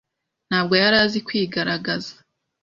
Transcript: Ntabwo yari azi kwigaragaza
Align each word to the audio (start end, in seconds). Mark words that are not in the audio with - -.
Ntabwo 0.49 0.73
yari 0.81 0.95
azi 1.05 1.19
kwigaragaza 1.27 2.11